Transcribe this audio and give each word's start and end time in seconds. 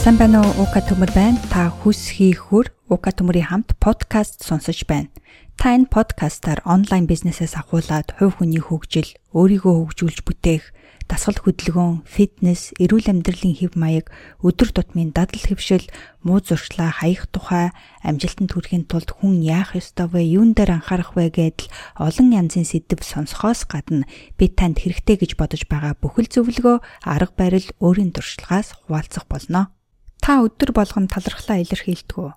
Сайн 0.00 0.16
байна 0.16 0.40
уу? 0.40 0.64
Ука 0.64 0.80
төмөр 0.80 1.12
байна. 1.12 1.36
Та 1.52 1.68
хүс 1.68 2.08
хийхүр 2.16 2.72
Ука 2.90 3.12
төмөрийн 3.14 3.46
хамт 3.46 3.76
подкаст 3.78 4.42
сонсож 4.42 4.82
байна. 4.82 5.12
Та 5.54 5.78
энэ 5.78 5.92
подкастаар 5.92 6.58
онлайн 6.66 7.06
бизнесээс 7.06 7.54
ахуулаад 7.54 8.16
хувь 8.18 8.42
хүний 8.42 8.58
хөгжил, 8.58 9.12
өөрийгөө 9.30 9.92
хөгжүүлж 9.94 10.26
бүтээх, 10.26 10.74
дасгал 11.06 11.38
хөдөлгөөн, 11.38 12.02
фитнес, 12.02 12.74
эрүүл 12.82 13.12
амьдралын 13.14 13.54
хэв 13.54 13.78
маяг, 13.78 14.10
өдөр 14.42 14.74
тутмын 14.74 15.14
дадал 15.14 15.38
хэвшил, 15.38 15.86
муу 16.26 16.42
зуршлаа 16.42 16.90
хаях 16.90 17.30
тухай, 17.30 17.70
амжилтанд 18.02 18.58
хүрэхин 18.58 18.90
тулд 18.90 19.14
хүн 19.20 19.44
яах 19.46 19.78
ёстой 19.78 20.10
вэ, 20.10 20.34
юун 20.34 20.58
дээр 20.58 20.82
анхаарах 20.82 21.14
вэ 21.14 21.30
гэдэл 21.30 21.70
олон 21.94 22.34
янзын 22.34 22.66
сэдв 22.66 23.06
сонсохоос 23.06 23.70
гадна 23.70 24.08
би 24.34 24.50
танд 24.50 24.82
хэрэгтэй 24.82 25.14
гэж 25.14 25.38
бодож 25.38 25.62
байгаа 25.70 25.94
бүхэл 25.94 26.26
зөвлөгөө, 26.26 27.06
арга 27.06 27.34
барил 27.38 27.68
өөрийн 27.78 28.10
туршлагаас 28.10 28.74
хуваалцах 28.74 29.30
болно. 29.30 29.70
Та 30.20 30.44
өдөр 30.44 30.76
болгон 30.76 31.08
талархлаа 31.08 31.64
илэрхийлдэг 31.64 32.16
үү? 32.20 32.32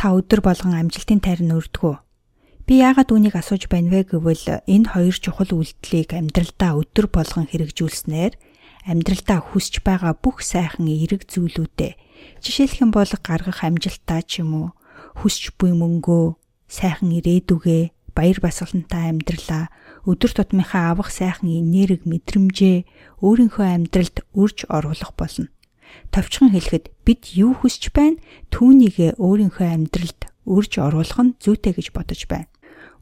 Та 0.00 0.16
өдөр 0.16 0.40
болгон 0.40 0.72
амжилтын 0.72 1.20
тайран 1.20 1.52
өрдөг 1.52 1.82
үү? 1.84 1.96
Би 2.64 2.80
яагаад 2.80 3.12
үүнийг 3.12 3.36
асууж 3.36 3.68
байна 3.68 3.92
вэ 3.92 4.08
гэвэл 4.08 4.64
энэ 4.64 4.88
хоёр 4.96 5.16
чухал 5.20 5.52
үйлдэлийг 5.52 6.16
амьдралдаа 6.16 6.80
өдөр 6.80 7.12
болгон 7.12 7.44
хэрэгжүүлснээр 7.52 8.32
амьдралдаа 8.88 9.40
хүсж 9.44 9.84
байгаа 9.84 10.16
бүх 10.16 10.40
сайхан 10.40 10.88
эерэг 10.88 11.28
зүйлүүдээ 11.28 11.92
жишээлх 12.40 12.80
юм 12.80 12.90
бол 12.96 13.12
гаргах 13.20 13.60
амжилтаа 13.60 14.24
ч 14.24 14.40
юм 14.40 14.52
уу 14.56 14.68
хүсч 15.20 15.52
буй 15.60 15.76
мөнгөө 15.76 16.36
сайхан 16.68 17.12
ирээдүгэ 17.12 17.92
баяр 18.16 18.38
баясгалантай 18.40 19.12
амьдралаа 19.12 19.68
өдөр 20.08 20.32
тутмынхаа 20.32 20.96
авах 20.96 21.12
сайхан 21.12 21.48
энерги 21.48 22.08
мэдрэмжээ 22.08 22.76
өөрийнхөө 23.24 23.66
амьдралд 23.68 24.16
үрж 24.32 24.68
оруулах 24.68 25.12
болно 25.16 25.53
товчхон 26.14 26.54
хэлэхэд 26.54 26.90
бид 27.04 27.22
юу 27.34 27.52
хүсч 27.58 27.90
байна 27.94 28.22
түүнийг 28.54 29.18
өөрийнхөө 29.18 29.68
амьдралд 29.68 30.20
үрж 30.44 30.72
оруулах 30.80 31.20
нь 31.20 31.36
зүйтэй 31.40 31.72
гэж 31.76 31.92
бодож 31.96 32.28
байна. 32.28 32.48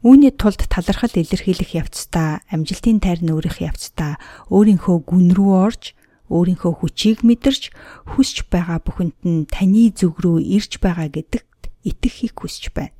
Үүний 0.03 0.35
тулд 0.35 0.67
талархал 0.67 1.15
илэрхийлэх 1.15 1.79
явцдаа, 1.79 2.43
амжилтын 2.51 2.99
тайрны 2.99 3.31
өрөх 3.39 3.63
явцдаа 3.63 4.19
өөрийнхөө 4.51 4.97
гүн 5.07 5.31
рүү 5.31 5.51
орж, 5.55 5.83
өөрийнхөө 6.27 6.73
хүчийг 6.83 7.23
мэдэрч, 7.23 7.71
хүсч 8.11 8.47
байгаа 8.51 8.83
бүхэнд 8.83 9.17
нь 9.23 9.47
таны 9.47 9.95
зүг 9.95 10.19
рүү 10.19 10.43
ирж 10.59 10.83
байгаа 10.83 11.07
гэдэгт 11.07 11.71
итгэхийг 11.87 12.35
хүсэж 12.35 12.75
байна. 12.75 12.95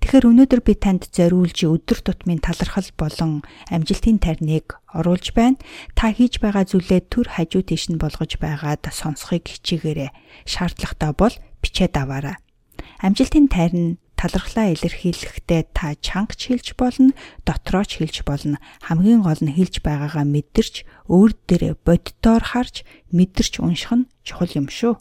Тэгэхээр 0.00 0.28
өнөөдөр 0.28 0.60
би 0.66 0.74
танд 0.76 1.08
зориулж 1.16 1.64
өдөр 1.64 1.98
тутмын 2.04 2.44
талархал 2.44 2.88
болон 2.98 3.40
амжилтын 3.72 4.20
тарныг 4.20 4.76
оруулж 4.92 5.32
байна. 5.32 5.56
Та 5.96 6.12
хийж 6.12 6.38
байгаа 6.44 6.68
зүйлээ 6.68 7.08
төр 7.08 7.26
хажуу 7.38 7.64
тийш 7.64 7.88
нь 7.88 8.00
болгож 8.00 8.36
байгаад 8.36 8.84
сонсхийг 8.92 9.48
хичээгээрэй. 9.48 10.10
Шаардлагатай 10.44 11.12
бол 11.16 11.34
бичээд 11.64 11.96
аваарай. 11.96 12.36
Амжилтын 13.00 13.48
тайрн 13.48 13.96
талархлаа 14.22 14.70
илэрхийлэхдээ 14.70 15.62
та 15.74 15.98
чангч 15.98 16.54
хэлж 16.54 16.78
болно, 16.78 17.10
дотроо 17.42 17.82
ч 17.82 17.98
хэлж 17.98 18.22
болно. 18.22 18.62
Хамгийн 18.86 19.26
гол 19.26 19.42
нь 19.42 19.50
хэлж 19.50 19.82
байгаагаа 19.82 20.22
мэдэрч, 20.22 20.86
өөр 21.10 21.30
дээрээ 21.48 21.74
боддоор 21.82 22.44
харж, 22.54 22.86
мэдэрч 23.10 23.58
унших 23.58 23.92
нь 23.98 24.08
чухал 24.22 24.52
юм 24.54 24.70
шүү. 24.70 24.94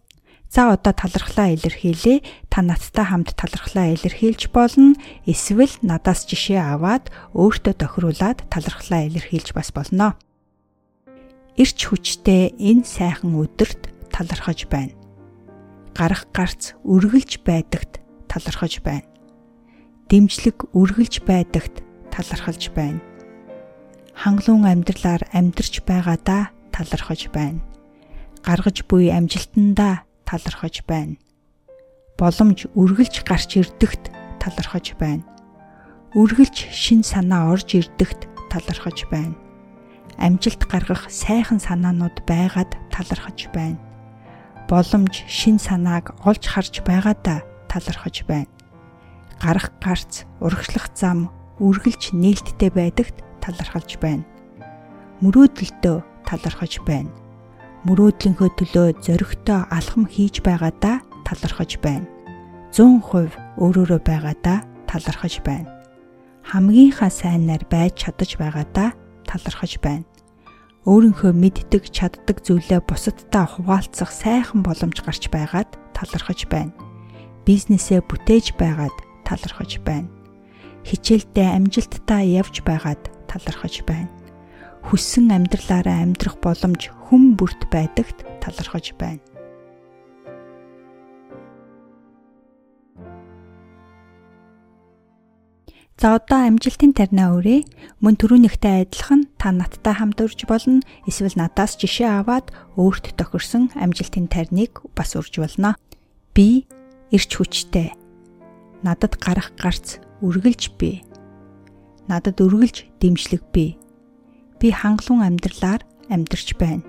За 0.51 0.75
одоо 0.75 0.91
талархлаа 0.91 1.55
илэрхийлээ. 1.55 2.51
Та 2.51 2.59
надтай 2.59 3.07
хамт 3.07 3.31
талархлаа 3.39 3.95
илэрхийлж 3.95 4.51
болно. 4.51 4.99
Эсвэл 5.23 5.71
надаас 5.79 6.27
жишээ 6.27 6.59
аваад 6.75 7.07
өөртөө 7.31 7.79
тохируулаад 7.79 8.51
талархлаа 8.51 9.07
илэрхийлж 9.07 9.55
бас 9.55 9.71
болно. 9.71 10.19
Ирч 11.55 11.87
хүчтэй 11.87 12.51
энэ 12.59 12.83
сайхан 12.83 13.31
өдөрт 13.31 13.95
талархаж 14.11 14.67
байна. 14.67 14.91
Гарах 15.95 16.27
гарц 16.35 16.75
үргэлж 16.83 17.47
байдагт 17.47 18.03
талархаж 18.27 18.83
байна. 18.83 19.07
Дэмжлэг 20.11 20.75
үргэлж 20.75 21.23
байдагт 21.23 21.79
талархалж 22.11 22.75
байна. 22.75 22.99
Хангалуун 24.19 24.67
амьдралаар 24.67 25.31
амьдарч 25.31 25.79
байгаадаа 25.87 26.51
талархаж 26.75 27.31
байна. 27.31 27.63
Гаргаж 28.43 28.83
буй 28.83 29.07
амжилтандаа 29.15 30.10
талархаж 30.31 30.87
байна. 30.87 31.19
Боломж 32.15 32.71
үргэлж 32.71 33.27
гарч 33.27 33.59
ирдэгт 33.59 34.15
талархаж 34.39 34.95
байна. 34.95 35.27
Үргэлж 36.15 36.71
шин 36.71 37.03
санаа 37.03 37.51
орж 37.51 37.75
ирдэгт 37.75 38.31
талархаж 38.47 39.11
байна. 39.11 39.35
Амжилт 40.15 40.63
гаргах 40.71 41.11
сайхан 41.11 41.59
санаанууд 41.59 42.23
байгаад 42.23 42.71
талархаж 42.95 43.51
байна. 43.51 43.79
Боломж 44.71 45.27
шин 45.27 45.59
санааг 45.59 46.15
олж 46.23 46.47
харж 46.47 46.79
байгаадаа 46.87 47.43
талархаж 47.67 48.23
байна. 48.23 48.47
Гарах 49.43 49.75
гарц, 49.83 50.23
урагшлах 50.39 50.95
зам 50.95 51.27
үргэлж 51.59 52.15
нээлттэй 52.15 52.71
байдагт 52.71 53.19
талархалж 53.43 53.99
байна. 53.99 54.23
Мөрөөдөлтөө 55.19 55.97
талархаж 56.23 56.79
байна 56.87 57.20
мөрөөдлийнхөө 57.81 58.49
төлөө 58.61 58.87
зоригтой 59.01 59.65
алхам 59.73 60.05
хийж 60.05 60.45
байгаадаа 60.45 61.01
талархаж 61.25 61.81
байна. 61.81 62.05
100% 62.77 63.33
өөрөөрөө 63.57 64.01
байгаадаа 64.05 64.61
талархаж 64.85 65.41
байна. 65.41 65.65
Хамгийн 66.45 66.93
сайнаар 66.93 67.65
байж 67.65 68.05
чадаж 68.05 68.37
байгаадаа 68.37 68.93
талархаж 69.25 69.81
байна. 69.81 70.05
Өөрийнхөө 70.85 71.33
мэддэг 71.33 71.89
чаддаг 71.89 72.45
зүйлээ 72.45 72.85
бусадтай 72.85 73.45
хуваалцах 73.49 74.13
сайхан 74.13 74.61
боломж 74.61 75.01
гарч 75.01 75.33
байгаад 75.33 75.73
талархаж 75.97 76.45
байна. 76.53 76.77
Бизнесээ 77.49 78.05
бүтээж 78.05 78.61
байгаад 78.61 78.93
талархаж 79.25 79.81
байна. 79.81 80.09
Хичээлдээ 80.85 81.49
амжилттай 81.57 82.37
явж 82.37 82.61
байгаад 82.61 83.01
талархаж 83.25 83.81
байна 83.89 84.20
хүссэн 84.87 85.29
амьдралаараа 85.29 86.01
амьдрах 86.01 86.41
боломж 86.41 86.89
хүм 87.07 87.37
бүрт 87.37 87.69
байдагт 87.69 88.25
талархаж 88.41 88.97
байна. 88.97 89.21
За 96.01 96.17
одоо 96.17 96.49
амжилтын 96.49 96.97
тарнаа 96.97 97.37
өрөө 97.37 97.61
мөн 98.01 98.17
түрүүнийхтэй 98.17 98.89
адилхан 98.89 99.29
та 99.37 99.53
надтай 99.53 99.93
хамт 99.93 100.17
урж 100.25 100.49
болно 100.49 100.81
эсвэл 101.05 101.37
надаас 101.37 101.77
жишээ 101.77 102.25
аваад 102.25 102.49
өөрт 102.73 103.13
тохирсон 103.21 103.69
амжилтын 103.77 104.25
тарныг 104.25 104.81
бас 104.97 105.13
урж 105.13 105.37
болно. 105.37 105.77
Би 106.33 106.65
эрч 107.13 107.37
хүчтэй. 107.37 107.93
Надад 108.81 109.21
гарах 109.21 109.53
гарц 109.61 110.01
үргэлж 110.25 110.73
би. 110.81 111.05
Надад 112.09 112.41
үргэлж 112.41 112.97
дэмжлэг 112.97 113.45
би 113.53 113.77
Би 114.61 114.69
хангалуун 114.69 115.25
амьдралаар 115.25 115.81
амьдарч 116.13 116.53
байна. 116.61 116.85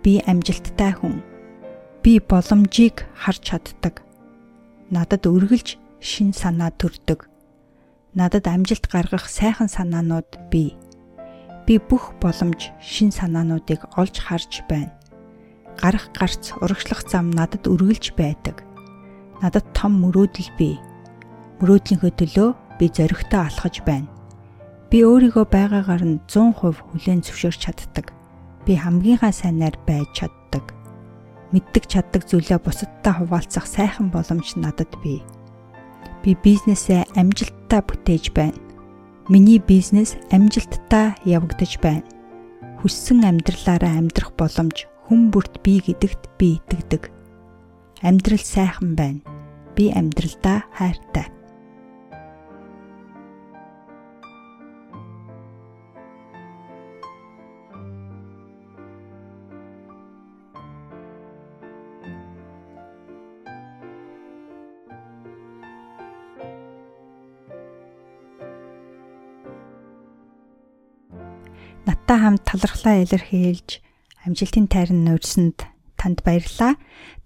Би 0.00 0.24
амжилттай 0.24 0.96
хүн. 0.96 1.20
Би 2.00 2.16
боломжийг 2.24 3.04
харж 3.12 3.52
чаддаг. 3.52 4.00
Надад 4.88 5.28
үргэлж 5.28 5.76
шин 6.00 6.32
санаа 6.32 6.72
төрдөг. 6.72 7.28
Надад 8.16 8.48
амжилт 8.48 8.88
гаргах 8.88 9.28
сайхан 9.28 9.68
санаанууд 9.68 10.48
бий. 10.48 10.72
Би 11.68 11.76
бүх 11.76 12.16
боломж 12.16 12.72
шин 12.80 13.12
санаануудыг 13.12 13.92
олж 14.00 14.16
харж 14.16 14.64
байна. 14.64 14.96
Гарах 15.76 16.16
гарц 16.16 16.56
урагшлах 16.64 17.04
зам 17.04 17.28
надад 17.28 17.68
үргэлж 17.68 18.16
байдаг. 18.16 18.64
Надад 19.44 19.68
том 19.76 20.00
мөрөөдөл 20.00 20.48
бий. 20.56 20.80
Мөрөөдлийнхөө 21.60 22.12
төлөө 22.16 22.48
би 22.80 22.88
зоригтой 22.88 23.40
алхаж 23.44 23.84
байна. 23.84 24.11
Би 24.92 25.00
өөрийгөө 25.08 25.48
байгаагаар 25.48 26.04
нь 26.04 26.20
100% 26.28 26.52
хүлээн 26.84 27.24
зөвшөөрч 27.24 27.64
чаддаг. 27.64 28.12
Би 28.68 28.76
хамгийн 28.76 29.16
сайнаар 29.24 29.72
байж 29.88 30.04
чаддаг. 30.12 30.76
Мэддэг 31.48 31.88
чаддаг 31.88 32.28
зүйлээ 32.28 32.60
бусадтай 32.60 33.16
хуваалцах 33.16 33.64
сайхан 33.64 34.12
боломж 34.12 34.52
надад 34.60 34.92
бий. 35.00 35.24
Би 36.20 36.36
бизнесээ 36.36 37.08
амжилттай 37.16 37.80
бүтээж 37.80 38.36
байна. 38.36 38.60
Миний 39.32 39.64
бизнес 39.64 40.12
амжилттай 40.28 41.16
явагдаж 41.24 41.80
байна. 41.80 42.04
Хүссэн 42.84 43.24
амьдралаараа 43.24 43.96
амьдрах 43.96 44.36
боломж 44.36 44.84
хүн 45.08 45.32
бүрт 45.32 45.64
бий 45.64 45.80
гэдэгт 45.80 46.36
би 46.36 46.60
итгэдэг. 46.60 47.08
Амьдрал 48.04 48.44
сайхан 48.44 48.92
байна. 48.92 49.24
Би 49.72 49.88
амьдралдаа 49.88 50.68
хайртай. 50.76 51.32
Надтай 71.86 72.18
хамт 72.18 72.42
талархлаа 72.46 73.02
илэрхийлж 73.02 73.82
амжилтын 74.26 74.66
тайран 74.70 75.02
нурьсанд 75.06 75.66
танд 75.98 76.22
баярлалаа. 76.26 76.74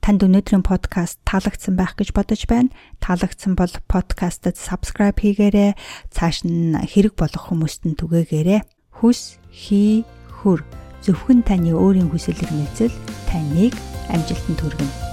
Танд 0.04 0.20
өнөөдрийн 0.24 0.64
подкаст 0.64 1.20
таалагдсан 1.24 1.76
байх 1.76 1.96
гэж 1.96 2.12
бодож 2.12 2.44
байна. 2.44 2.72
Таалагдсан 3.00 3.56
бол 3.56 3.72
подкастад 3.88 4.60
subscribe 4.60 5.16
хийгээрэй. 5.16 5.76
Цааш 6.12 6.44
нь 6.44 6.76
хэрэг 6.76 7.16
болох 7.16 7.48
хүмүүст 7.48 7.88
нь 7.88 7.96
түгээгээрэй. 7.96 8.60
Хүс 9.00 9.40
хий 9.48 10.04
хүр 10.40 10.60
зөвхөн 11.04 11.40
таны 11.44 11.72
өөрийн 11.72 12.12
хүсэл 12.12 12.36
эрмэлзэл 12.36 12.94
таныг 13.28 13.72
амжилтанд 14.12 14.60
хүргэнэ. 14.60 15.05